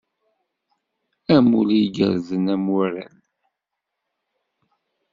Amulli 1.35 1.77
igerrzen 1.85 2.45
a 2.53 2.55
Muirel! 2.63 3.15